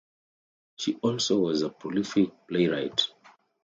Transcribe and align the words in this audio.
She 0.77 0.95
also 0.95 1.37
was 1.41 1.61
a 1.61 1.69
prolific 1.69 2.31
playwright. 2.47 3.05